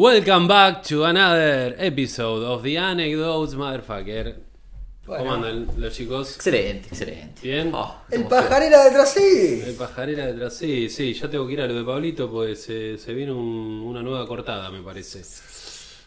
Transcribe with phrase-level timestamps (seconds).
[0.00, 4.36] Welcome back to another episode of the Anecdotes Motherfucker.
[5.06, 6.36] ¿Cómo andan los chicos?
[6.36, 7.40] Excelente, excelente.
[7.40, 7.70] ¿Bien?
[7.72, 9.62] Oh, El pajarera detrás sí.
[9.64, 12.98] El pajarera detrás, sí, sí, ya tengo que ir a lo de Pablito, pues se,
[12.98, 15.22] se viene un- una nueva cortada, me parece.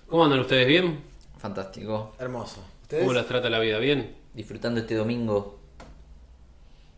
[0.08, 0.68] ¿Cómo andan ustedes?
[0.68, 1.00] ¿Bien?
[1.40, 2.14] Fantástico.
[2.20, 2.62] Hermoso.
[2.84, 3.02] ¿Ustedes?
[3.04, 3.80] ¿Cómo las trata la vida?
[3.80, 4.16] ¿Bien?
[4.36, 5.58] Disfrutando este domingo.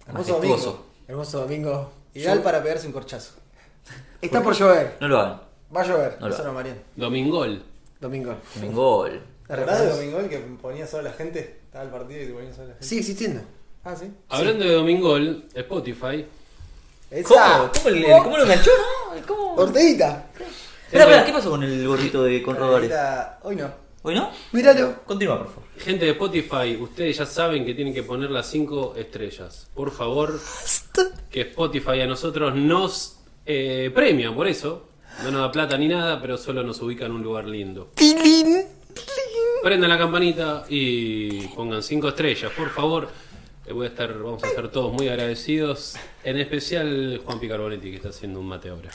[0.07, 0.65] Hermoso majestuoso.
[0.65, 0.85] domingo.
[1.07, 1.91] Hermoso domingo.
[2.15, 3.31] Ideal para pegarse un corchazo.
[4.21, 4.97] Está por llover.
[4.99, 5.50] No lo hagan.
[5.75, 6.17] Va a llover.
[6.19, 6.53] No lo Eso no.
[6.53, 6.79] Mariano.
[6.95, 7.63] Domingol.
[7.99, 8.35] Domingo.
[8.55, 9.21] Domingol.
[9.47, 10.13] ¿La ¿Te acordás de recordás?
[10.13, 11.59] Domingo que ponía solo la gente?
[11.65, 12.85] Estaba el partido y te ponía solo la gente.
[12.85, 13.41] Sigue existiendo.
[13.83, 14.11] Ah, sí.
[14.29, 16.25] Hablando de Domingol, Spotify.
[17.23, 17.71] ¿Cómo?
[18.23, 18.71] ¿Cómo, lo enganchó?
[19.15, 19.27] no?
[19.27, 19.53] ¿Cómo?
[19.55, 20.25] Orteguita.
[20.85, 22.91] Espera, espera, ¿qué pasó con el gorrito de con Rodríguez?
[22.91, 23.69] Era- Hoy no.
[24.03, 24.31] ¿Hoy no?
[24.51, 25.03] Míralo.
[25.05, 25.63] Continúa, por favor.
[25.77, 29.67] Gente de Spotify, ustedes ya saben que tienen que poner las 5 estrellas.
[29.75, 30.39] Por favor,
[31.29, 34.87] que Spotify a nosotros nos eh, premia por eso.
[35.23, 37.91] No nos da plata ni nada, pero solo nos ubica en un lugar lindo.
[37.95, 38.63] Tilín.
[39.63, 43.09] Prendan la campanita y pongan 5 estrellas, por favor.
[43.65, 45.95] Eh, Voy a estar, vamos a estar todos muy agradecidos.
[46.23, 48.89] En especial Juan Picarbonetti que está haciendo un mate ahora.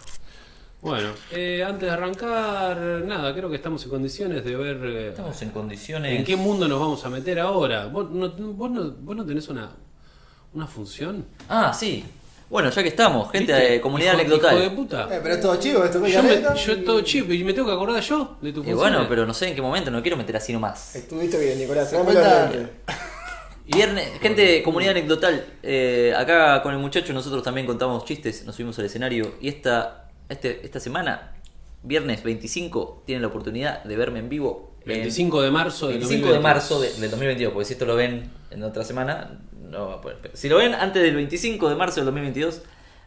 [0.82, 5.40] Bueno, eh, antes de arrancar, nada, creo que estamos en condiciones de ver eh, Estamos
[5.42, 6.18] en condiciones.
[6.18, 7.86] ¿En qué mundo nos vamos a meter ahora?
[7.86, 9.70] ¿Vos no, vos no, vos no tenés una,
[10.52, 11.24] una función?
[11.48, 12.04] Ah, sí.
[12.48, 13.70] Bueno, ya que estamos, gente ¿Viste?
[13.72, 14.54] de comunidad Hijo- anecdotal.
[14.56, 15.08] hijo de puta.
[15.12, 15.98] Eh, pero es todo chivo esto.
[16.06, 18.64] yo, me, yo es todo chip y me tengo que acordar yo de tu Y
[18.64, 18.78] función.
[18.78, 20.94] bueno, pero no sé en qué momento, no quiero meter así nomás.
[20.94, 21.92] Estuviste bien, Nicolás.
[23.68, 28.54] Viernes, gente de comunidad anecdotal, eh, acá con el muchacho nosotros también contamos chistes, nos
[28.54, 31.32] subimos al escenario y esta, este, esta semana,
[31.82, 34.70] viernes 25, tienen la oportunidad de verme en vivo.
[34.82, 37.96] en- 25 de marzo del 25 de marzo de- del 2022, porque si esto lo
[37.96, 39.40] ven en otra semana,
[39.76, 40.18] no va a poder.
[40.22, 42.62] pero Si lo ven antes del 25 de marzo del 2022,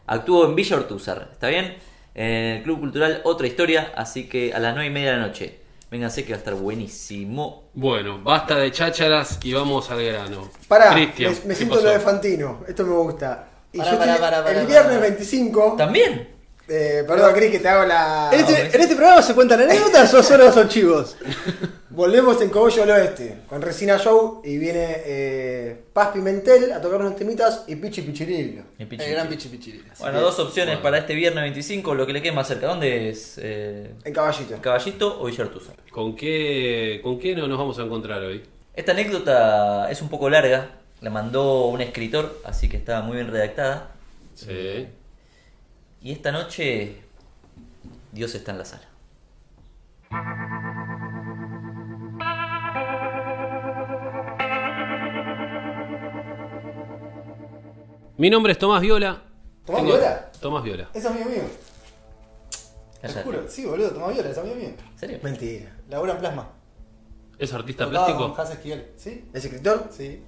[0.06, 1.76] actúo en Villa Ortúzar, ¿está bien?
[2.14, 2.26] En
[2.56, 5.58] el Club Cultural Otra Historia, así que a las 9 y media de la noche.
[5.90, 7.64] Vénganse que va a estar buenísimo.
[7.74, 10.48] Bueno, basta de chácharas y vamos al grano.
[10.68, 11.86] Pará, me, Cristian, me ¿qué siento pasó?
[11.86, 12.60] lo de Fantino.
[12.68, 13.48] Esto me gusta.
[13.72, 15.00] Y Pará, yo pará, estoy- pará, pará, el viernes pará.
[15.08, 15.74] 25.
[15.76, 16.28] ¿También?
[16.72, 18.30] Eh, perdón, Cris, que te hago la.
[18.32, 21.16] En este, en este programa se cuentan anécdotas o solo son chivos.
[21.90, 27.00] Volvemos en Cogollo al Oeste con Resina Show y viene eh, Paz Pimentel a tocar
[27.00, 28.62] unos temitas y Pichi Pichirillo.
[28.78, 29.48] El pichi El gran pichi.
[29.48, 29.84] pichi pichi.
[29.98, 32.68] Bueno, dos opciones para este viernes 25, lo que le quede más cerca.
[32.68, 33.34] ¿Dónde es?
[33.42, 34.56] Eh, En caballito.
[34.62, 35.74] ¿Caballito o Villa Ortúzar?
[35.90, 38.44] ¿Con qué, ¿Con qué no nos vamos a encontrar hoy?
[38.74, 40.70] Esta anécdota es un poco larga,
[41.00, 43.90] la mandó un escritor, así que está muy bien redactada.
[44.36, 44.86] Sí.
[46.00, 47.02] Y esta noche
[48.12, 48.88] Dios está en la sala.
[58.18, 59.22] Mi nombre es Tomás Viola.
[59.64, 60.32] ¿Tomás Tengo- Viola?
[60.40, 60.88] Tomás Viola.
[60.92, 61.42] Es amigo mío.
[63.00, 63.22] Te Cállate.
[63.22, 63.44] juro.
[63.48, 64.68] Sí, boludo, Tomás Viola, es amigo mío.
[64.92, 65.18] ¿En serio?
[65.22, 65.76] Mentira.
[65.88, 66.48] Labura en plasma.
[67.38, 68.34] ¿Es artista Tocaba plástico?
[68.34, 68.86] Con Esquivel.
[68.96, 69.24] ¿Sí?
[69.32, 69.88] ¿Es escritor?
[69.90, 70.22] Sí.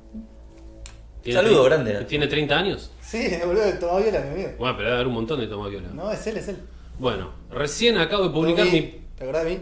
[1.23, 2.05] ¿Tiene Saludo 30 grande.
[2.07, 2.91] ¿Tiene 30 años?
[3.01, 4.51] Sí, boludo, Tomás Viola, mi amigo.
[4.59, 5.89] Bueno, pero debe haber un montón de Tomás Viola.
[5.95, 6.57] No, es él, es él.
[6.99, 8.81] Bueno, recién acabo de publicar mi...
[9.17, 9.61] ¿Te acordás de mí?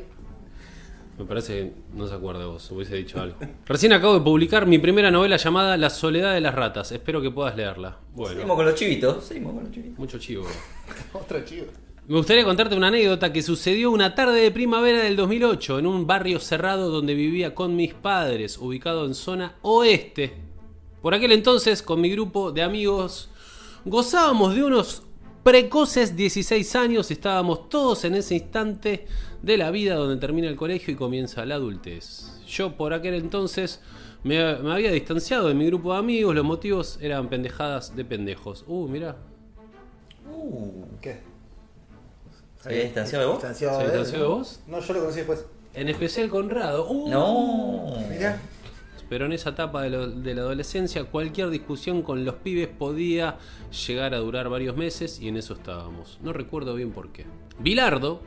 [1.18, 3.36] Me parece que no se acuerda de vos, hubiese dicho algo.
[3.66, 6.92] Recién acabo de publicar mi primera novela llamada La soledad de las ratas.
[6.92, 7.98] Espero que puedas leerla.
[8.16, 9.24] Seguimos Bueno, con los chivitos.
[9.26, 9.98] Seguimos con los chivitos.
[9.98, 10.46] mucho chivo.
[11.12, 11.66] Otro chivo.
[12.08, 16.06] Me gustaría contarte una anécdota que sucedió una tarde de primavera del 2008 en un
[16.06, 20.32] barrio cerrado donde vivía con mis padres, ubicado en zona oeste.
[21.02, 23.30] Por aquel entonces, con mi grupo de amigos,
[23.84, 25.02] gozábamos de unos
[25.42, 29.06] precoces 16 años, estábamos todos en ese instante
[29.42, 32.40] de la vida donde termina el colegio y comienza la adultez.
[32.46, 33.80] Yo por aquel entonces
[34.22, 38.64] me, me había distanciado de mi grupo de amigos, los motivos eran pendejadas de pendejos.
[38.66, 39.16] Uh, mira,
[40.32, 41.18] Uh, ¿Qué?
[42.62, 43.36] ¿Se había distanciado de vos?
[43.38, 44.60] Distanciado ¿se de distanció de vos?
[44.66, 45.44] No, yo lo conocí después.
[45.74, 46.88] En especial Conrado.
[46.88, 47.08] Uh.
[47.08, 47.96] No.
[48.08, 48.40] Mirá.
[49.10, 53.38] Pero en esa etapa de, la adolescencia, cualquier discusión con los pibes podía
[53.86, 56.20] llegar a durar varios meses y en eso estábamos.
[56.22, 57.26] No recuerdo bien por qué.
[57.58, 58.20] Bilardo,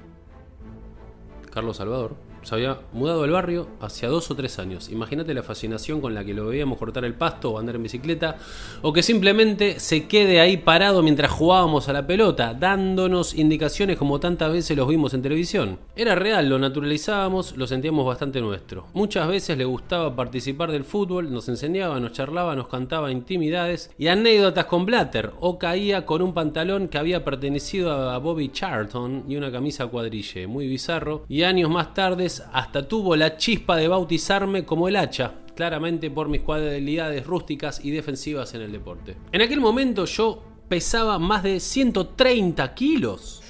[1.50, 4.90] Carlos Salvador, Se había mudado al barrio hacia dos o tres años.
[4.90, 8.38] Imagínate la fascinación con la que lo veíamos cortar el pasto o andar en bicicleta,
[8.82, 14.20] o que simplemente se quede ahí parado mientras jugábamos a la pelota, dándonos indicaciones como
[14.20, 15.80] tantas veces los vimos en televisión.
[15.96, 18.88] Era real, lo naturalizábamos, lo sentíamos bastante nuestro.
[18.94, 24.08] Muchas veces le gustaba participar del fútbol, nos enseñaba, nos charlaba, nos cantaba intimidades y
[24.08, 29.36] anécdotas con Blatter, o caía con un pantalón que había pertenecido a Bobby Charlton y
[29.36, 34.66] una camisa cuadrille, muy bizarro, y años más tarde hasta tuvo la chispa de bautizarme
[34.66, 39.18] como el hacha, claramente por mis cualidades rústicas y defensivas en el deporte.
[39.32, 43.42] En aquel momento yo pesaba más de 130 kilos.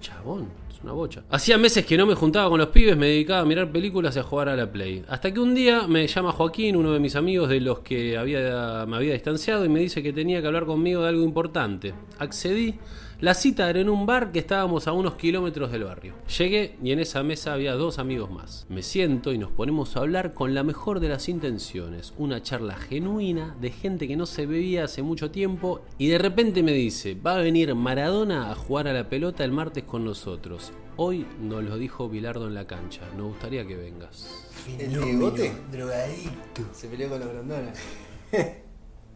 [0.00, 1.24] Chabón, es una bocha.
[1.30, 4.20] Hacía meses que no me juntaba con los pibes, me dedicaba a mirar películas y
[4.20, 5.04] a jugar a la Play.
[5.08, 8.84] Hasta que un día me llama Joaquín, uno de mis amigos de los que había,
[8.86, 11.94] me había distanciado, y me dice que tenía que hablar conmigo de algo importante.
[12.18, 12.78] Accedí.
[13.20, 16.14] La cita era en un bar que estábamos a unos kilómetros del barrio.
[16.38, 18.64] Llegué y en esa mesa había dos amigos más.
[18.68, 22.14] Me siento y nos ponemos a hablar con la mejor de las intenciones.
[22.16, 26.62] Una charla genuina de gente que no se veía hace mucho tiempo y de repente
[26.62, 30.70] me dice, va a venir Maradona a jugar a la pelota el martes con nosotros.
[30.94, 33.00] Hoy nos lo dijo Bilardo en la cancha.
[33.16, 34.48] Nos gustaría que vengas.
[34.78, 35.52] ¿El bigote?
[35.72, 36.62] Drogadicto.
[36.70, 37.80] Se peleó con los grandones.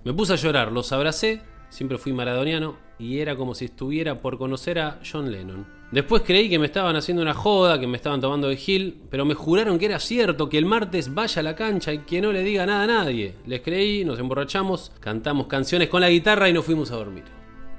[0.04, 1.40] Me puse a llorar, los abracé,
[1.72, 5.66] siempre fui maradoniano y era como si estuviera por conocer a John Lennon.
[5.90, 9.24] Después creí que me estaban haciendo una joda, que me estaban tomando de Gil, pero
[9.24, 12.30] me juraron que era cierto, que el martes vaya a la cancha y que no
[12.30, 13.34] le diga nada a nadie.
[13.46, 17.24] Les creí, nos emborrachamos, cantamos canciones con la guitarra y nos fuimos a dormir.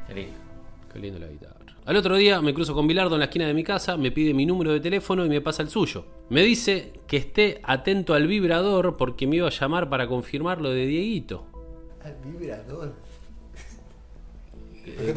[0.08, 0.38] Qué lindo.
[0.92, 1.54] Qué lindo la guitarra.
[1.86, 4.34] Al otro día me cruzo con Bilardo en la esquina de mi casa, me pide
[4.34, 6.06] mi número de teléfono y me pasa el suyo.
[6.30, 10.70] Me dice que esté atento al vibrador porque me iba a llamar para confirmar lo
[10.70, 11.46] de Dieguito.
[12.04, 12.96] Al vibrador.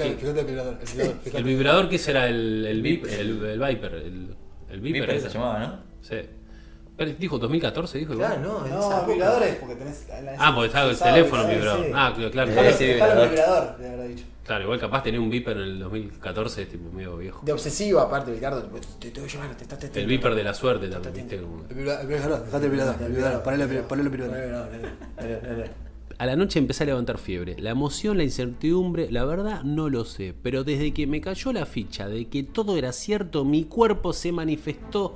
[0.05, 0.79] Fíjate, fíjate el vibrador.
[0.81, 1.39] El vibrador, fíjate.
[1.39, 3.95] El vibrador que será el, el, Vip- el, el Viper.
[3.95, 4.37] El,
[4.71, 5.01] el Viper.
[5.03, 5.79] Viper se llamaba, ¿no?
[6.03, 6.17] Sí.
[6.97, 8.33] Pero dijo 2014, dijo igual.
[8.41, 10.07] Claro, no, No, vibradores porque tenés.
[10.09, 11.85] la- la- Ah, porque estaba el teléfono vibrador.
[11.85, 11.91] sí.
[11.95, 13.25] Ah, claro, Dejalo, Sí, dejalo vibrador.
[13.27, 14.25] el vibrador, le habrá dicho.
[14.47, 14.65] claro.
[14.65, 17.45] Igual capaz tenía un Viper en el 2014, es tipo medio viejo.
[17.45, 18.63] De obsesivo, aparte, Ricardo.
[18.99, 21.35] Te tengo que llamar, te estás El Viper de la suerte también, viste.
[21.37, 24.69] El vibrador, el vibrador, dejate el ponele el vibrador.
[26.19, 27.57] A la noche empecé a levantar fiebre.
[27.59, 30.35] La emoción, la incertidumbre, la verdad no lo sé.
[30.43, 34.33] Pero desde que me cayó la ficha de que todo era cierto, mi cuerpo se
[34.33, 35.15] manifestó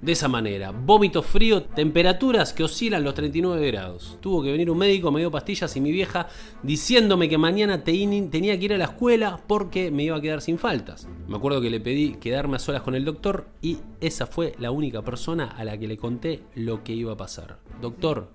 [0.00, 0.70] de esa manera.
[0.70, 4.16] Vómito frío, temperaturas que oscilan los 39 grados.
[4.20, 6.28] Tuvo que venir un médico, me dio pastillas y mi vieja
[6.62, 10.40] diciéndome que mañana te- tenía que ir a la escuela porque me iba a quedar
[10.40, 11.08] sin faltas.
[11.26, 14.70] Me acuerdo que le pedí quedarme a solas con el doctor y esa fue la
[14.70, 17.58] única persona a la que le conté lo que iba a pasar.
[17.82, 18.30] Doctor,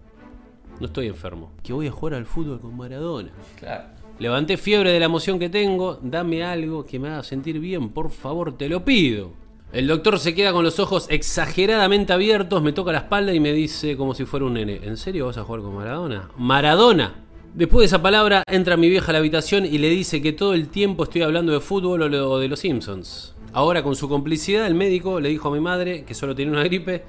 [0.80, 1.52] no estoy enfermo.
[1.64, 3.31] Que voy a jugar al fútbol con Maradona.
[3.60, 3.86] Claro.
[4.20, 6.00] Levanté fiebre de la emoción que tengo.
[6.02, 9.31] Dame algo que me haga sentir bien, por favor, te lo pido.
[9.72, 13.52] El doctor se queda con los ojos exageradamente abiertos, me toca la espalda y me
[13.52, 14.80] dice como si fuera un nene.
[14.84, 16.30] ¿En serio vas a jugar con Maradona?
[16.38, 17.16] ¡Maradona!
[17.56, 20.54] Después de esa palabra entra mi vieja a la habitación y le dice que todo
[20.54, 23.36] el tiempo estoy hablando de fútbol o de los Simpsons.
[23.52, 26.64] Ahora con su complicidad el médico le dijo a mi madre que solo tenía una
[26.64, 27.04] gripe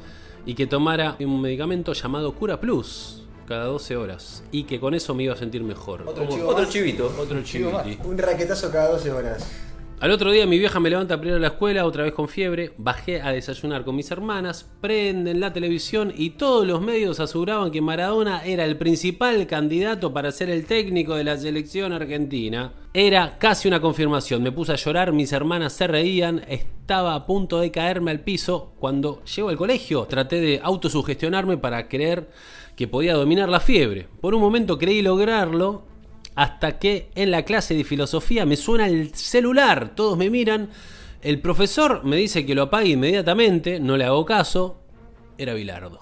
[0.46, 5.14] y que tomara un medicamento llamado Cura Plus cada 12 horas y que con eso
[5.14, 6.02] me iba a sentir mejor.
[6.06, 7.14] Otro chivo Otro chivito.
[7.18, 7.82] otro chivo.
[8.04, 9.46] Un raquetazo cada 12 horas.
[10.00, 12.28] Al otro día mi vieja me levanta para ir a la escuela, otra vez con
[12.28, 17.70] fiebre, bajé a desayunar con mis hermanas, prenden la televisión y todos los medios aseguraban
[17.70, 22.74] que Maradona era el principal candidato para ser el técnico de la selección argentina.
[22.92, 27.60] Era casi una confirmación, me puse a llorar, mis hermanas se reían, estaba a punto
[27.60, 28.72] de caerme al piso.
[28.78, 32.28] Cuando llego al colegio traté de autosugestionarme para creer
[32.76, 34.08] que podía dominar la fiebre.
[34.20, 35.84] Por un momento creí lograrlo
[36.34, 40.70] hasta que en la clase de filosofía me suena el celular, todos me miran,
[41.22, 44.80] el profesor me dice que lo apague inmediatamente, no le hago caso,
[45.38, 46.00] era Bilardo.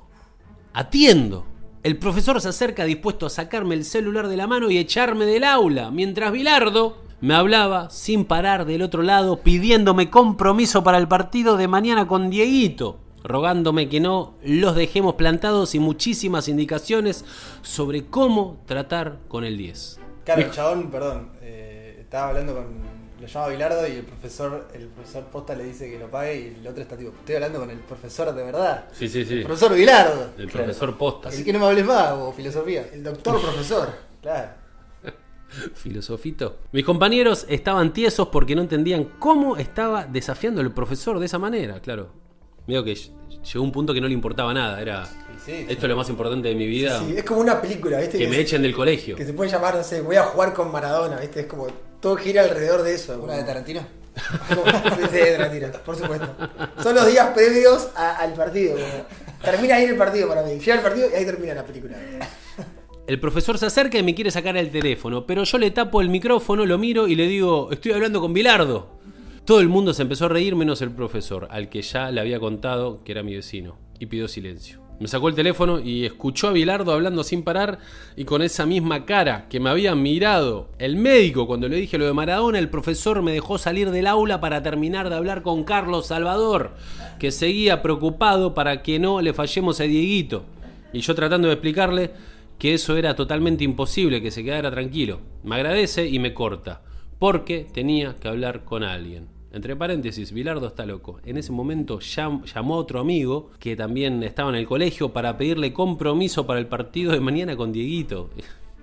[0.72, 1.46] Atiendo.
[1.82, 5.44] El profesor se acerca dispuesto a sacarme el celular de la mano y echarme del
[5.44, 11.56] aula, mientras Bilardo me hablaba sin parar del otro lado pidiéndome compromiso para el partido
[11.56, 17.24] de mañana con Dieguito, rogándome que no los dejemos plantados y muchísimas indicaciones
[17.62, 20.00] sobre cómo tratar con el 10.
[20.24, 22.92] Claro, el chabón, perdón, eh, estaba hablando con.
[23.20, 26.60] Lo llama Bilardo y el profesor, el profesor Posta le dice que lo pague y
[26.60, 28.86] el otro está tipo, estoy hablando con el profesor de verdad.
[28.90, 29.34] Sí, sí, sí.
[29.34, 30.30] El profesor Bilardo.
[30.36, 31.28] El profesor Posta.
[31.28, 32.88] Así que no me hables más, o filosofía.
[32.92, 33.88] El doctor profesor.
[34.22, 34.50] Claro.
[35.74, 36.58] Filosofito.
[36.70, 41.80] Mis compañeros estaban tiesos porque no entendían cómo estaba desafiando el profesor de esa manera,
[41.80, 42.21] claro.
[42.66, 45.02] Veo que llegó un punto que no le importaba nada, era
[45.34, 45.66] Y sí, sí.
[45.68, 48.18] esto es lo más importante de mi vida, Sí, es como una película, ¿viste?
[48.18, 49.16] que me se- echen del colegio.
[49.16, 51.40] Que se puede llamar, no sé, voy a jugar con Maradona, ¿viste?
[51.40, 51.66] Es como
[52.00, 53.20] todo gira alrededor de eso.
[53.22, 53.80] ¿Una de Tarantino?
[55.10, 56.28] sí, es mentira, por supuesto.
[56.82, 58.74] Son los días previos a- al partido.
[58.74, 60.52] como- Termina ahí el partido para mí.
[60.58, 61.96] Llega el partido y ahí termina la película.
[63.08, 66.08] El profesor se acerca y me quiere sacar el teléfono, pero yo le tapo el
[66.08, 69.00] micrófono, lo miro y le digo, estoy hablando con Bilardo.
[69.44, 72.38] Todo el mundo se empezó a reír menos el profesor, al que ya le había
[72.38, 74.80] contado que era mi vecino, y pidió silencio.
[75.00, 77.80] Me sacó el teléfono y escuchó a Bilardo hablando sin parar
[78.14, 82.06] y con esa misma cara que me había mirado el médico cuando le dije lo
[82.06, 86.06] de Maradona, el profesor me dejó salir del aula para terminar de hablar con Carlos
[86.06, 86.76] Salvador,
[87.18, 90.44] que seguía preocupado para que no le fallemos a Dieguito.
[90.92, 92.12] Y yo tratando de explicarle
[92.60, 95.18] que eso era totalmente imposible, que se quedara tranquilo.
[95.42, 96.82] Me agradece y me corta,
[97.18, 99.31] porque tenía que hablar con alguien.
[99.52, 101.20] Entre paréntesis, Bilardo está loco.
[101.26, 105.36] En ese momento llam- llamó a otro amigo que también estaba en el colegio para
[105.36, 108.30] pedirle compromiso para el partido de mañana con Dieguito.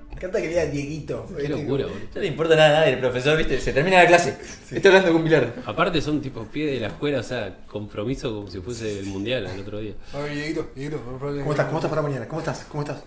[0.10, 1.26] Me encanta que le diga Dieguito.
[1.38, 2.00] Qué locura, boludo.
[2.14, 4.38] No le importa nada a nadie, el profesor, viste, se termina la clase.
[4.70, 5.56] Estoy hablando con Pilar.
[5.66, 9.48] Aparte son tipos pie de la escuela, o sea, compromiso como si fuese el mundial
[9.48, 9.94] el otro día.
[10.14, 11.40] Ay, Dieguito, Dieguito, favor.
[11.40, 11.66] ¿Cómo estás?
[11.68, 12.28] ¿Cómo estás para mañana?
[12.28, 12.66] ¿Cómo estás?
[12.70, 13.04] ¿Cómo estás?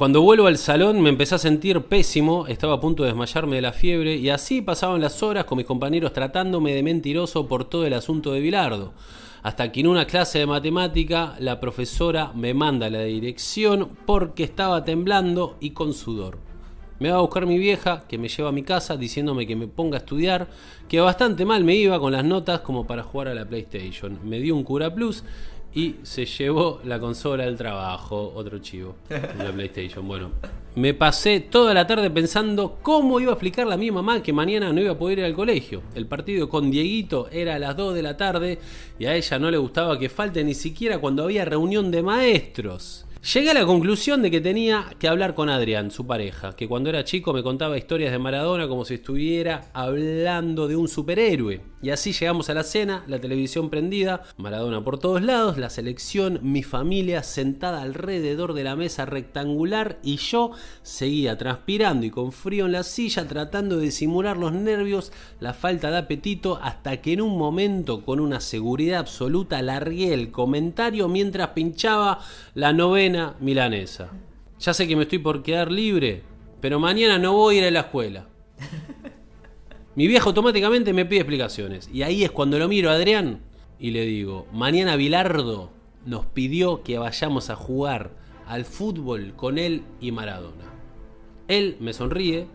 [0.00, 3.60] Cuando vuelvo al salón me empecé a sentir pésimo, estaba a punto de desmayarme de
[3.60, 7.84] la fiebre y así pasaban las horas con mis compañeros tratándome de mentiroso por todo
[7.84, 8.94] el asunto de Bilardo.
[9.42, 14.86] Hasta que en una clase de matemática la profesora me manda la dirección porque estaba
[14.86, 16.38] temblando y con sudor.
[16.98, 19.68] Me va a buscar mi vieja, que me lleva a mi casa diciéndome que me
[19.68, 20.48] ponga a estudiar,
[20.88, 24.18] que bastante mal me iba con las notas como para jugar a la PlayStation.
[24.24, 25.24] Me dio un Cura Plus
[25.74, 30.06] y se llevó la consola al trabajo, otro chivo, la PlayStation.
[30.06, 30.30] Bueno,
[30.74, 34.72] me pasé toda la tarde pensando cómo iba a explicarle a mi mamá que mañana
[34.72, 35.82] no iba a poder ir al colegio.
[35.94, 38.58] El partido con Dieguito era a las 2 de la tarde
[38.98, 43.06] y a ella no le gustaba que falte ni siquiera cuando había reunión de maestros.
[43.34, 46.88] Llegué a la conclusión de que tenía que hablar con Adrián, su pareja, que cuando
[46.88, 51.60] era chico me contaba historias de Maradona como si estuviera hablando de un superhéroe.
[51.82, 56.38] Y así llegamos a la cena, la televisión prendida, Maradona por todos lados, la selección,
[56.42, 60.50] mi familia sentada alrededor de la mesa rectangular y yo
[60.82, 65.10] seguía transpirando y con frío en la silla tratando de disimular los nervios,
[65.40, 70.30] la falta de apetito, hasta que en un momento con una seguridad absoluta largué el
[70.30, 72.18] comentario mientras pinchaba
[72.54, 74.10] la novena milanesa.
[74.58, 76.24] Ya sé que me estoy por quedar libre,
[76.60, 78.26] pero mañana no voy a ir a la escuela.
[79.96, 81.88] Mi vieja automáticamente me pide explicaciones.
[81.92, 83.40] Y ahí es cuando lo miro a Adrián
[83.78, 85.70] y le digo, mañana Bilardo
[86.06, 88.12] nos pidió que vayamos a jugar
[88.46, 90.64] al fútbol con él y Maradona.
[91.48, 92.46] Él me sonríe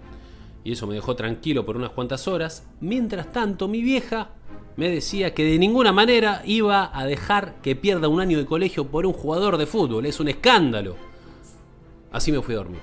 [0.64, 2.68] y eso me dejó tranquilo por unas cuantas horas.
[2.80, 4.30] Mientras tanto, mi vieja
[4.78, 8.88] me decía que de ninguna manera iba a dejar que pierda un año de colegio
[8.88, 10.06] por un jugador de fútbol.
[10.06, 10.96] Es un escándalo.
[12.12, 12.82] Así me fui a dormir.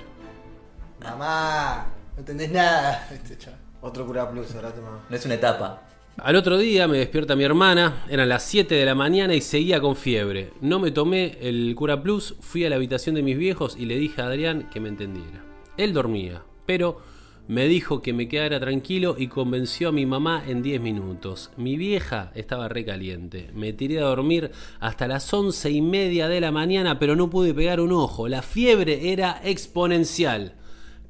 [1.03, 3.09] Mamá, no entendés nada.
[3.13, 3.62] Este chaval.
[3.83, 5.05] Otro cura plus, ahora toma.
[5.11, 5.83] No es una etapa.
[6.19, 9.81] Al otro día me despierta mi hermana, eran las 7 de la mañana y seguía
[9.81, 10.53] con fiebre.
[10.61, 13.97] No me tomé el Cura Plus, fui a la habitación de mis viejos y le
[13.97, 15.45] dije a Adrián que me entendiera.
[15.79, 17.01] Él dormía, pero
[17.49, 21.51] me dijo que me quedara tranquilo y convenció a mi mamá en 10 minutos.
[21.57, 23.51] Mi vieja estaba recaliente.
[23.53, 27.53] Me tiré a dormir hasta las once y media de la mañana, pero no pude
[27.53, 28.29] pegar un ojo.
[28.29, 30.55] La fiebre era exponencial.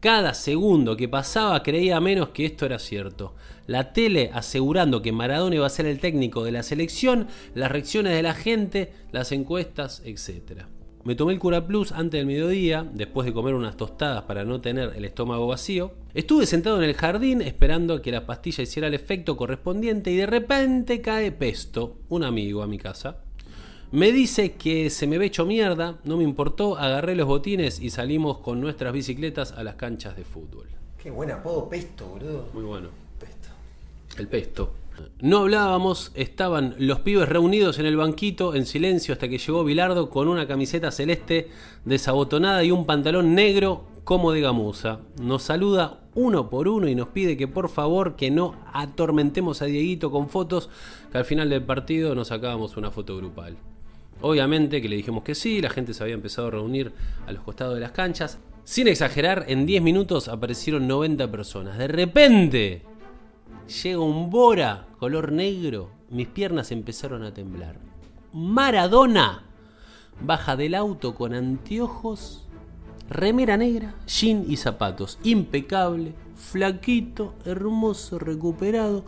[0.03, 3.37] Cada segundo que pasaba creía menos que esto era cierto.
[3.69, 8.13] La tele asegurando que Maradona iba a ser el técnico de la selección, las reacciones
[8.13, 10.63] de la gente, las encuestas, etc.
[11.05, 14.61] Me tomé el Cura Plus antes del mediodía, después de comer unas tostadas para no
[14.61, 15.93] tener el estómago vacío.
[16.15, 20.27] Estuve sentado en el jardín esperando que la pastilla hiciera el efecto correspondiente y de
[20.27, 23.19] repente cae Pesto, un amigo a mi casa.
[23.93, 27.91] Me dice que se me ve hecho mierda, no me importó, agarré los botines y
[27.91, 30.67] salimos con nuestras bicicletas a las canchas de fútbol.
[30.97, 32.49] Qué buen apodo, pesto, boludo.
[32.55, 32.89] Muy bueno.
[34.17, 34.73] El pesto.
[35.21, 40.09] No hablábamos, estaban los pibes reunidos en el banquito en silencio hasta que llegó Bilardo
[40.09, 41.51] con una camiseta celeste
[41.85, 45.01] desabotonada y un pantalón negro como de gamuza.
[45.21, 49.67] Nos saluda uno por uno y nos pide que por favor que no atormentemos a
[49.67, 50.71] Dieguito con fotos,
[51.11, 53.57] que al final del partido nos sacábamos una foto grupal.
[54.23, 56.93] Obviamente que le dijimos que sí, la gente se había empezado a reunir
[57.27, 58.39] a los costados de las canchas.
[58.65, 61.77] Sin exagerar, en 10 minutos aparecieron 90 personas.
[61.77, 62.83] De repente,
[63.83, 65.91] llega un Bora color negro.
[66.11, 67.77] Mis piernas empezaron a temblar.
[68.33, 69.43] Maradona
[70.21, 72.47] baja del auto con anteojos,
[73.09, 75.19] remera negra, jean y zapatos.
[75.25, 79.05] Impecable, flaquito, hermoso, recuperado.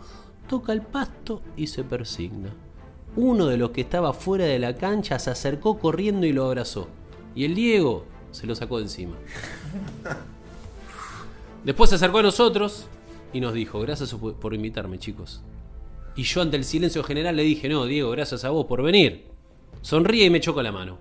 [0.49, 2.53] Toca el pasto y se persigna.
[3.15, 6.87] Uno de los que estaba fuera de la cancha se acercó corriendo y lo abrazó.
[7.33, 9.15] Y el Diego se lo sacó de encima.
[11.63, 12.87] Después se acercó a nosotros
[13.33, 15.41] y nos dijo, gracias por invitarme chicos.
[16.15, 19.25] Y yo ante el silencio general le dije, no, Diego, gracias a vos por venir.
[19.81, 20.97] Sonríe y me chocó la mano.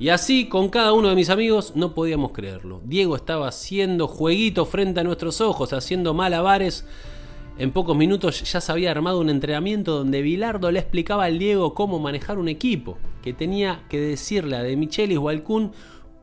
[0.00, 2.80] Y así, con cada uno de mis amigos, no podíamos creerlo.
[2.84, 6.86] Diego estaba haciendo jueguitos frente a nuestros ojos, haciendo malabares.
[7.58, 11.74] En pocos minutos ya se había armado un entrenamiento donde Bilardo le explicaba al Diego
[11.74, 15.72] cómo manejar un equipo, que tenía que decirle a De Michelis o al Kun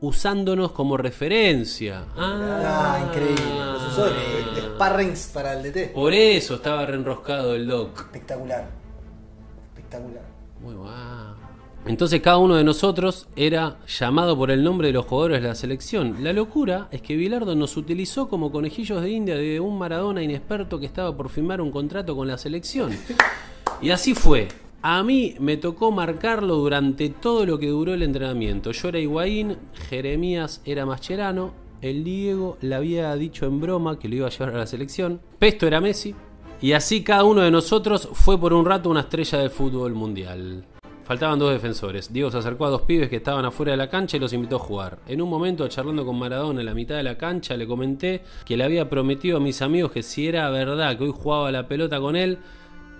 [0.00, 2.04] usándonos como referencia.
[2.16, 3.42] Ah, increíble.
[3.78, 4.58] Profesor, Ah.
[4.58, 5.92] eh, sparrings para el DT.
[5.94, 8.00] Por eso estaba reenroscado el doc.
[8.00, 8.68] Espectacular.
[9.74, 10.22] Espectacular.
[10.62, 11.35] Muy guau.
[11.86, 15.54] Entonces cada uno de nosotros era llamado por el nombre de los jugadores de la
[15.54, 16.16] selección.
[16.20, 20.80] La locura es que Bilardo nos utilizó como conejillos de India de un Maradona inexperto
[20.80, 22.90] que estaba por firmar un contrato con la selección.
[23.80, 24.48] Y así fue.
[24.82, 28.72] A mí me tocó marcarlo durante todo lo que duró el entrenamiento.
[28.72, 29.56] Yo era Higuaín,
[29.88, 31.52] Jeremías era Mascherano,
[31.82, 35.20] el Diego le había dicho en broma que lo iba a llevar a la selección,
[35.38, 36.14] Pesto era Messi,
[36.60, 40.64] y así cada uno de nosotros fue por un rato una estrella del fútbol mundial.
[41.06, 42.12] Faltaban dos defensores.
[42.12, 44.56] Diego se acercó a dos pibes que estaban afuera de la cancha y los invitó
[44.56, 44.98] a jugar.
[45.06, 48.56] En un momento, charlando con Maradona en la mitad de la cancha, le comenté que
[48.56, 52.00] le había prometido a mis amigos que si era verdad que hoy jugaba la pelota
[52.00, 52.40] con él,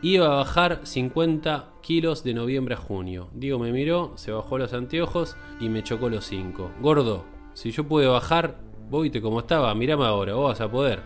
[0.02, 3.28] iba a bajar 50 kilos de noviembre a junio.
[3.34, 6.70] Diego me miró, se bajó los anteojos y me chocó los cinco.
[6.80, 11.02] Gordo, si yo pude bajar, vos viste cómo estaba, mirame ahora, vos vas a poder.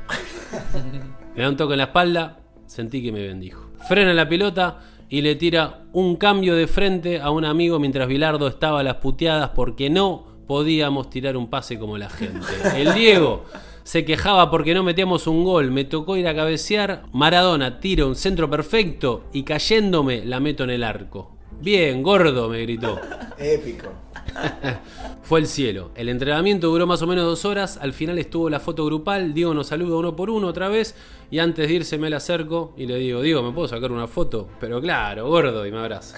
[1.35, 3.71] Le da un toque en la espalda, sentí que me bendijo.
[3.89, 4.81] Frena la pelota
[5.11, 8.97] y le tira un cambio de frente a un amigo mientras Bilardo estaba a las
[8.97, 12.47] puteadas porque no podíamos tirar un pase como la gente.
[12.77, 13.45] El Diego
[13.83, 18.15] se quejaba porque no metíamos un gol, me tocó ir a cabecear, Maradona tira un
[18.15, 21.37] centro perfecto y cayéndome la meto en el arco.
[21.61, 22.99] Bien, gordo, me gritó.
[23.37, 23.89] Épico.
[25.23, 25.91] Fue el cielo.
[25.95, 27.79] El entrenamiento duró más o menos dos horas.
[27.81, 29.35] Al final estuvo la foto grupal.
[29.35, 30.95] Diego nos saluda uno por uno otra vez.
[31.31, 34.07] Y antes de irse me le acerco y le digo, Diego, ¿me puedo sacar una
[34.07, 34.49] foto?
[34.59, 36.17] Pero claro, gordo, y me abraza.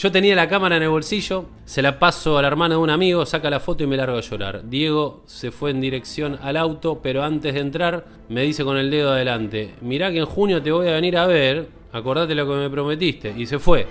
[0.00, 2.88] Yo tenía la cámara en el bolsillo, se la paso a la hermana de un
[2.88, 4.62] amigo, saca la foto y me largo a llorar.
[4.64, 8.90] Diego se fue en dirección al auto, pero antes de entrar me dice con el
[8.90, 12.54] dedo adelante, mirá que en junio te voy a venir a ver, acordate lo que
[12.54, 13.34] me prometiste.
[13.36, 13.86] Y se fue.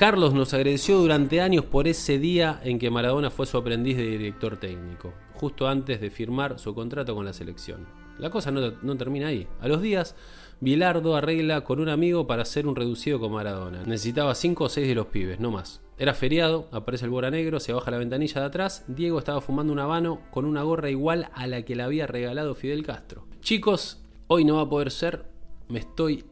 [0.00, 4.04] Carlos nos agradeció durante años por ese día en que Maradona fue su aprendiz de
[4.04, 7.86] director técnico, justo antes de firmar su contrato con la selección.
[8.16, 9.46] La cosa no, termina ahí.
[9.60, 10.16] A los días,
[10.58, 13.82] Bilardo arregla con un amigo para hacer un reducido con Maradona.
[13.84, 15.82] Necesitaba 5 o 6 de los pibes, no más.
[15.98, 18.86] Era feriado, aparece el Bora Negro, se baja la ventanilla de atrás.
[18.88, 22.54] Diego estaba fumando un habano con una gorra igual a la que le había regalado
[22.54, 23.26] Fidel Castro.
[23.42, 25.26] Chicos, hoy no va a poder ser,
[25.68, 26.24] me estoy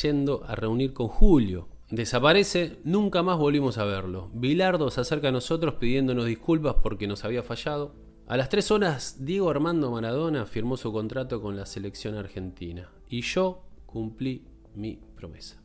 [0.00, 1.69] yendo a reunir con Julio.
[1.90, 4.30] Desaparece, nunca más volvimos a verlo.
[4.32, 7.96] Bilardo se acerca a nosotros pidiéndonos disculpas porque nos había fallado.
[8.28, 12.88] A las 3 horas, Diego Armando Maradona firmó su contrato con la selección argentina.
[13.08, 15.56] Y yo cumplí mi promesa.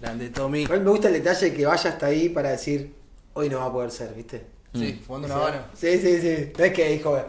[0.00, 0.60] Grande Tommy.
[0.60, 2.94] Igual me gusta el detalle que vaya hasta ahí para decir,
[3.32, 4.46] hoy no va a poder ser, ¿viste?
[4.72, 5.70] Sí, fumando una O sea, habana.
[5.74, 6.52] Sí, sí, sí.
[6.56, 7.20] No es que dijo,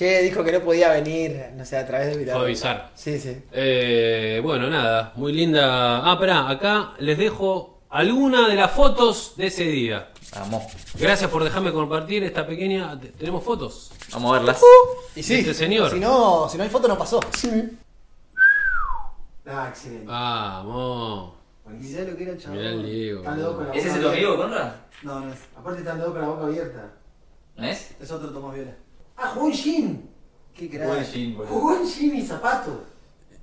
[0.00, 2.40] che, dijo que no podía venir, no sé, a través de Bilardo.
[2.40, 2.90] Fue avisar.
[2.94, 3.42] Sí, sí.
[3.52, 6.10] Eh, bueno, nada, muy linda.
[6.10, 10.08] Ah, pará, acá les dejo alguna de las fotos de ese día.
[10.34, 10.62] Vamos.
[10.98, 12.98] Gracias por dejarme compartir esta pequeña.
[12.98, 13.90] te- ¿Tenemos fotos?
[14.12, 14.62] Vamos a verlas.
[15.14, 15.90] Y sí, Este señor.
[15.90, 17.20] Si no, si no hay foto, no pasó.
[19.46, 20.06] Ah, excelente.
[20.06, 21.34] Vamos.
[21.78, 22.56] ¿Y sabes lo que era el chaval?
[22.58, 23.22] Mirá el Diego.
[23.74, 24.36] ¿Ese es el amigo, abierta.
[24.38, 24.72] Conrad?
[25.02, 25.38] No, no es.
[25.58, 26.90] Aparte están dos con la boca abierta.
[27.56, 27.90] ¿No es?
[28.00, 28.72] Es otro Tomás Viola.
[29.20, 30.10] Ah, jugó en Shin.
[30.54, 31.46] Qué boludo.
[31.46, 32.84] Jugó en Shin y zapato.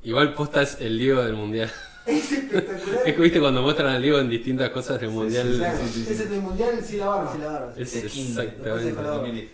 [0.04, 1.72] Igual postas el Diego del mundial.
[2.08, 3.02] Es espectacular.
[3.06, 5.56] Es que viste cuando muestran al Diego en distintas cosas del mundial.
[5.58, 7.34] Claro, Ese es el mundial sin la barba.
[7.34, 7.74] Sí, la barba.
[7.76, 7.82] sí.
[7.82, 9.50] Es exactamente.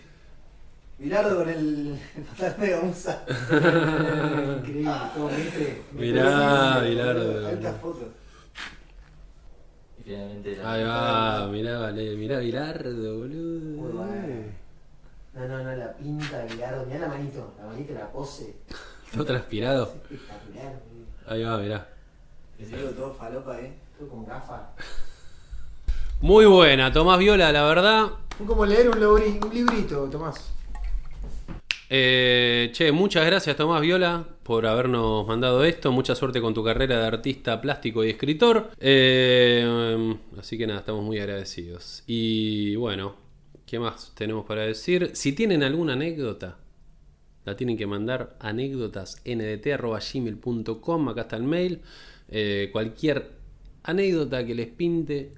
[0.96, 1.98] Bilardo con el,
[2.38, 3.24] pantalón de gamuza.
[4.60, 5.82] Increíble, todo entre.
[5.92, 7.48] Mirá, Bilardo.
[7.48, 8.08] Altas fotos.
[9.98, 14.04] Y finalmente la- Ahí va, mirá, vale, mirá Bilardo, Muy boludo.
[15.34, 16.86] No, no, no, la pinta de Bilardo.
[16.86, 18.54] Mirá la manito, la manito, la pose.
[19.12, 19.94] Todo transpirado.
[20.10, 21.06] Espectacular, boludo.
[21.26, 21.88] Ahí va, mirá.
[22.96, 23.72] Todo falopa, eh.
[23.98, 24.68] Todo con gafas.
[26.20, 28.10] Muy buena, Tomás Viola, la verdad.
[28.38, 30.52] Fue como leer un librito, Tomás.
[31.90, 35.92] Eh, che, muchas gracias Tomás Viola por habernos mandado esto.
[35.92, 38.70] Mucha suerte con tu carrera de artista plástico y escritor.
[38.80, 42.02] Eh, así que nada, estamos muy agradecidos.
[42.06, 43.23] Y bueno,
[43.66, 45.10] ¿qué más tenemos para decir?
[45.14, 46.58] Si tienen alguna anécdota,
[47.44, 51.08] la tienen que mandar anécdotasndt.gmail.com.
[51.08, 51.80] Acá está el mail.
[52.28, 53.32] Eh, cualquier
[53.82, 55.32] anécdota que les pinte,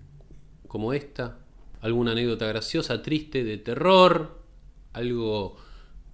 [0.68, 1.38] como esta,
[1.80, 4.38] alguna anécdota graciosa, triste, de terror,
[4.92, 5.56] algo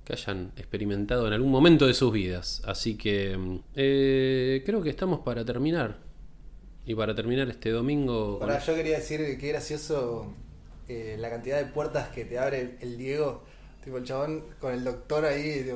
[0.05, 2.63] que hayan experimentado en algún momento de sus vidas.
[2.65, 5.99] Así que mm, eh, creo que estamos para terminar.
[6.85, 8.39] Y para terminar este domingo...
[8.41, 10.33] con- Pará, yo quería decir que qué gracioso
[10.89, 13.45] eh, la cantidad de puertas que te abre el, el Diego.
[13.83, 15.69] Tipo, el chabón con el doctor ahí,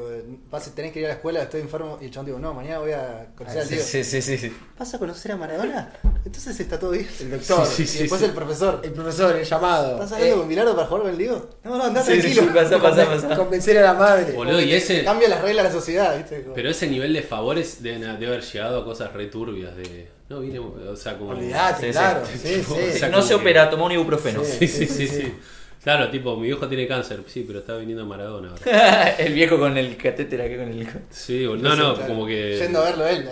[0.49, 1.99] vas, tenés que ir a la escuela, estoy enfermo.
[2.01, 3.88] Y el chabón digo, no, mañana voy a conocer al Sí, Diego.
[3.88, 4.57] sí, sí, sí, sí.
[4.79, 5.92] ¿Vas a conocer a Maradona?
[6.25, 7.09] Entonces está todo bien.
[7.19, 7.66] El doctor.
[7.66, 8.27] Sí, y después sí.
[8.29, 8.81] el profesor.
[8.85, 9.95] El profesor, el llamado.
[9.95, 11.51] ¿Estás hablando Eh, con Bilardo para jugar con el Diego?
[11.64, 12.42] No, no, andá tranquilo.
[12.42, 13.37] sí, pasa, pasa, pasa.
[13.37, 14.33] Convencer a la madre.
[14.35, 15.03] Boludo, y ese...
[15.03, 16.47] Cambia las reglas de la sociedad, ¿viste?
[16.55, 20.14] Pero ese nivel de favores deben debe haber llegado a cosas returbias de...
[20.29, 20.59] No, vine...
[20.59, 21.31] O sea, como...
[21.31, 21.93] Olvidate, sí.
[21.93, 22.23] claro.
[22.27, 22.65] Sí, sí.
[22.69, 24.43] O sea, no se que- opera, tomó un ibuprofeno.
[24.45, 25.35] Sí, sí, sí, sí.
[25.83, 29.11] Claro, tipo, mi viejo tiene cáncer, sí, pero está viniendo Maradona ahora.
[29.19, 30.89] el viejo con el catéter aquí con el.
[31.11, 31.69] Sí, boludo.
[31.69, 32.09] No, no, Claro.
[32.12, 32.59] como que...
[32.59, 33.25] Yendo a verlo él.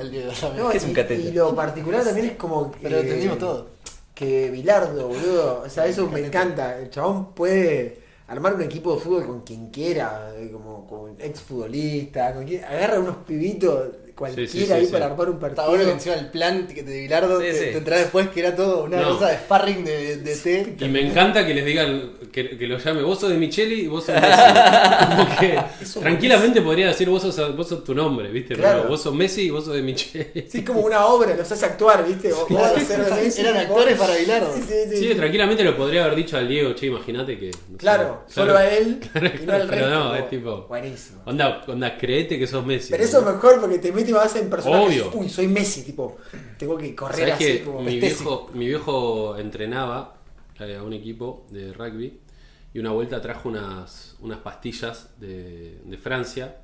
[0.57, 1.27] No, ¿Qué es un catéter?
[1.27, 2.79] Y lo particular también es como que.
[2.83, 3.71] Pero entendimos todo.
[4.15, 5.63] Que Bilardo, boludo.
[5.67, 6.79] O sea, eso me encanta.
[6.79, 11.41] El chabón puede armar un equipo de fútbol con quien quiera, eh, como con ex
[11.41, 12.63] futbolista, con quien.
[12.65, 14.93] Agarra unos pibitos cualquiera Sí, sí, sí, ahí sí.
[14.93, 15.63] para armar un partido.
[15.63, 17.59] Está bueno que encima el plan que de Bilardo Sí, te, sí.
[17.73, 19.09] te entra después que era todo una No.
[19.11, 20.77] cosa de sparring de, de té.
[20.81, 23.87] Y me encanta que les digan, que, que lo llame, vos sos de Micheli y
[23.89, 25.07] vos sos Messi.
[25.17, 28.55] Como que Eso tranquilamente podría decir vos sos, vos sos tu nombre, ¿viste?
[28.55, 28.79] Claro.
[28.79, 30.47] Pero vos sos Messi y vos sos de Micheli.
[30.49, 32.33] Sí, es como una obra, los hace actuar, ¿viste?
[32.33, 34.55] Vos vos de Messi, Eran vos- actores para Bilardo.
[34.55, 34.97] Sí, sí, sí.
[35.09, 37.47] Sí, tranquilamente lo podría haber dicho al Diego, che, imagínate que...
[37.47, 38.59] no sé, Claro, solo claro.
[38.69, 39.01] a él
[39.43, 39.91] y no al Pero resto.
[39.91, 41.23] no, como- es tipo- Buenísimo.
[41.27, 42.91] Onda, onda, creete que sos Messi.
[42.91, 43.33] Pero eso es ¿no?
[43.33, 45.03] mejor porque te más en personajes.
[45.03, 45.11] Obvio.
[45.21, 46.17] Uy, soy Messi, tipo,
[46.59, 50.17] tengo que correr ¿Sabés así que como mi viejo, mi viejo entrenaba
[50.61, 52.19] eh, a un equipo de rugby
[52.73, 56.57] y una vuelta trajo unas, unas pastillas de, de Francia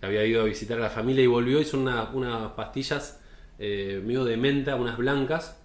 [0.00, 3.20] que había ido a visitar a la familia y volvió hizo una- unas pastillas
[3.58, 5.56] eh, medio de menta, unas blancas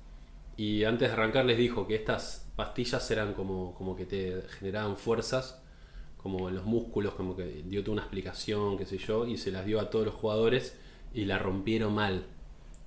[0.58, 4.96] y antes de arrancar les dijo que estas pastillas eran como, como que te generaban
[4.98, 5.58] fuerzas
[6.18, 9.52] como en los músculos, como que dio toda una explicación, qué sé yo, y se
[9.52, 10.78] las dio a todos los jugadores
[11.14, 12.26] y la rompieron mal.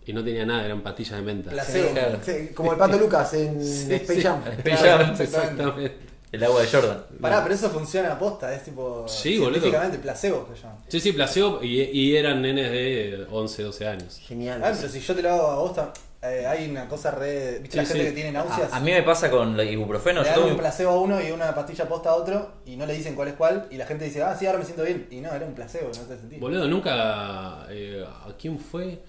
[0.07, 1.51] Y no tenía nada, eran pastillas de menta.
[1.51, 1.91] Placebo.
[1.93, 2.19] Claro.
[2.25, 4.23] Sí, como el pato Lucas en Sí, Space sí.
[4.23, 4.43] Jam.
[4.59, 5.15] Space Jam.
[5.19, 5.97] Exactamente.
[6.33, 7.05] El agua de Jordan.
[7.21, 9.07] Pará, pero eso funciona a posta, es tipo.
[9.09, 9.71] Sí, boludo.
[10.03, 10.79] placebo se llama.
[10.89, 14.21] Sí, sí, placebo y, y eran nenes de 11, 12 años.
[14.27, 14.61] Genial.
[14.65, 15.91] Ah, pero si yo te lo hago a vos, tam-
[16.25, 17.59] eh, hay una cosa re.
[17.61, 18.09] ¿Viste Sí, la gente sí.
[18.11, 18.73] que tiene náuseas?
[18.73, 20.23] A, a mí me pasa con el ibuprofeno.
[20.23, 22.77] le Yo dan tomo un placebo a uno y una pastilla posta a otro y
[22.77, 24.83] no le dicen cuál es cuál y la gente dice, ah, sí, ahora me siento
[24.85, 25.07] bien.
[25.11, 26.41] Y no, era un placebo, no te sentís.
[26.41, 27.67] Boludo, nunca.
[27.71, 29.03] eh, ¿A quién fue?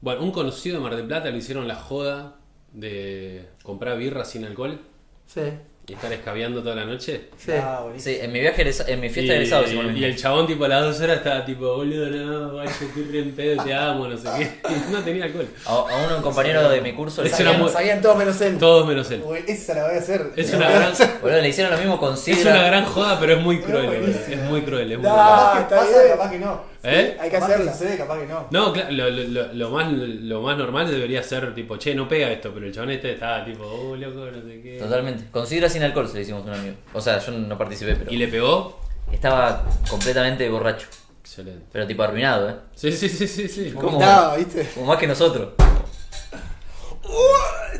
[0.00, 2.36] Bueno, un conocido de Mar del Plata le hicieron la joda
[2.72, 4.80] de comprar birra sin alcohol
[5.26, 5.40] Sí,
[5.86, 7.28] y estar escabeando toda la noche.
[7.36, 7.52] sí.
[7.52, 7.82] Ah.
[7.98, 10.06] Sí, en mi viaje, en mi fiesta y, de lo y mismo.
[10.06, 13.32] el chabón, tipo, a las dos horas estaba tipo, boludo, no, vaya, estoy re en
[13.32, 14.70] pedo, te amo, no sé qué.
[14.72, 15.46] Y no tenía alcohol.
[15.66, 18.56] A, a uno, un compañero de mi curso, le Sabían, muy- sabían todos menos él.
[18.58, 19.22] Todos menos él.
[19.26, 20.30] Uy, esa la voy a hacer.
[20.36, 20.92] Es una gran,
[21.22, 22.52] boludo, le hicieron lo mismo con es sidra.
[22.52, 24.16] una gran joda, pero es muy cruel.
[24.30, 25.14] Es muy cruel, es muy No.
[25.14, 25.62] cruel.
[25.64, 26.08] Está pasa, bien.
[26.16, 26.73] capaz que no.
[26.86, 27.16] ¿Eh?
[27.18, 27.72] Hay que Capaz hacerla.
[27.72, 28.46] sucede, capaz que no.
[28.50, 32.30] No, claro, lo, lo- lo más, lo más normal debería ser tipo, che, no pega
[32.30, 34.76] esto, pero el chabón este estaba tipo, oh, loco, no sé qué.
[34.78, 35.24] Totalmente.
[35.30, 36.76] Con sidra sin alcohol se le hicimos a un amigo.
[36.92, 38.80] O sea, yo no participé, pero ¿Y le pegó?
[39.12, 40.86] estaba completamente borracho.
[41.20, 41.64] Excelente.
[41.72, 42.54] Pero tipo arruinado, ¿eh?
[42.74, 43.70] Sí, sí, sí, sí, sí.
[43.74, 43.92] ¿Cómo?
[43.92, 44.68] Vomitaba, ¿viste?
[44.74, 45.48] Como más que nosotros.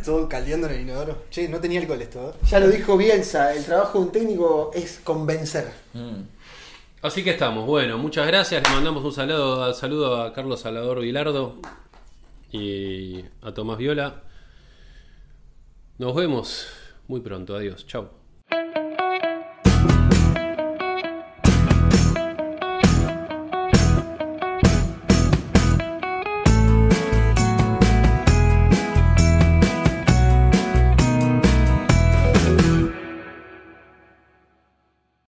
[0.05, 1.25] Todo caldeando en el inodoro.
[1.31, 2.47] Che, no tenía alcohol esto, ¿eh?
[2.51, 5.71] Ya lo dijo Bielsa, el trabajo de un técnico es convencer.
[5.95, 6.21] Mm.
[7.05, 7.67] Así que estamos.
[7.67, 8.63] Bueno, muchas gracias.
[8.67, 11.57] Le mandamos un saludo, saludo a Carlos Salvador Vilardo
[12.51, 14.23] y a Tomás Viola.
[15.99, 16.67] Nos vemos
[17.07, 17.55] muy pronto.
[17.57, 17.87] Adiós.
[17.87, 18.24] Chau.